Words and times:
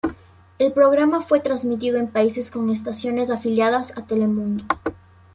El 0.57 0.73
programa 0.73 1.21
fue 1.21 1.41
transmitido 1.41 1.99
en 1.99 2.07
países 2.09 2.49
con 2.49 2.71
estaciones 2.71 3.29
afiliadas 3.29 3.95
a 3.95 4.07
Telemundo. 4.07 4.65